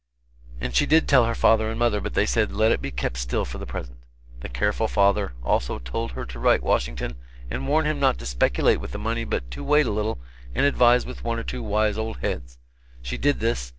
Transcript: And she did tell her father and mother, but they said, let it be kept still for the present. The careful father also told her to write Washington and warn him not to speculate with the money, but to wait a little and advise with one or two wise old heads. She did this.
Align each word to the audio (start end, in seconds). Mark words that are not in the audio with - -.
And 0.59 0.73
she 0.73 0.87
did 0.87 1.07
tell 1.07 1.25
her 1.25 1.35
father 1.35 1.69
and 1.69 1.77
mother, 1.77 2.01
but 2.01 2.15
they 2.15 2.25
said, 2.25 2.51
let 2.51 2.71
it 2.71 2.81
be 2.81 2.89
kept 2.89 3.17
still 3.17 3.45
for 3.45 3.59
the 3.59 3.67
present. 3.67 3.99
The 4.39 4.49
careful 4.49 4.87
father 4.87 5.33
also 5.43 5.77
told 5.77 6.13
her 6.13 6.25
to 6.25 6.39
write 6.39 6.63
Washington 6.63 7.17
and 7.51 7.67
warn 7.67 7.85
him 7.85 7.99
not 7.99 8.17
to 8.17 8.25
speculate 8.25 8.79
with 8.79 8.93
the 8.93 8.97
money, 8.97 9.25
but 9.25 9.51
to 9.51 9.63
wait 9.63 9.85
a 9.85 9.91
little 9.91 10.17
and 10.55 10.65
advise 10.65 11.05
with 11.05 11.23
one 11.23 11.37
or 11.37 11.43
two 11.43 11.61
wise 11.61 11.99
old 11.99 12.17
heads. 12.21 12.57
She 13.03 13.19
did 13.19 13.41
this. 13.41 13.69